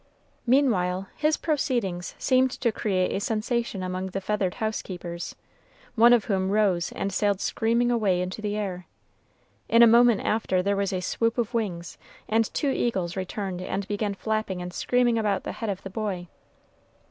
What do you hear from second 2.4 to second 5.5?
to create a sensation among the feathered house keepers,